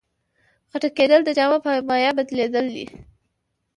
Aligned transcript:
خټکېدل 0.71 1.21
د 1.25 1.29
جامد 1.37 1.61
په 1.65 1.71
مایع 1.89 2.11
بدلیدل 2.17 2.65
دي. 2.75 2.85